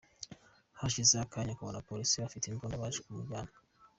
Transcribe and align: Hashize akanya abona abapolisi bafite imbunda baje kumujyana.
Hashize 0.79 1.15
akanya 1.25 1.51
abona 1.53 1.75
abapolisi 1.77 2.15
bafite 2.23 2.45
imbunda 2.47 2.81
baje 2.81 2.99
kumujyana. 3.05 3.51